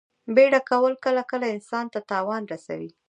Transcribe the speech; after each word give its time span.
بیړه 0.35 0.59
کول 0.69 0.93
کله 1.05 1.21
کله 1.31 1.45
انسان 1.55 1.85
ته 1.93 1.99
تاوان 2.09 2.43
رسوي. 2.51 2.89